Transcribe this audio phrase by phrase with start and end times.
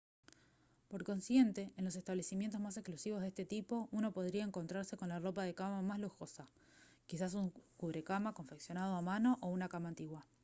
[0.89, 5.19] por consiguiente en los establecimientos más exclusivos de este tipo uno podrá encontrarse con la
[5.19, 6.49] ropa de cama más lujosa
[7.05, 10.25] quizás un cubrecama confeccionado a mano o una cama antigua